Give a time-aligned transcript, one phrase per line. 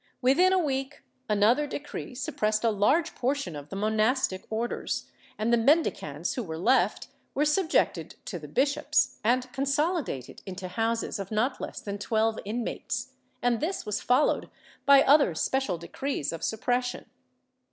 [0.19, 5.05] Within a week, another decree suppressed a large portion of the monastic Orders,
[5.37, 11.19] and the Mendicants who were left were subjected to the bishops and consoHdated into houses
[11.19, 13.11] of not less than twelve inmates,
[13.43, 14.49] and this was followed
[14.87, 17.05] by other special decrees of sup pression.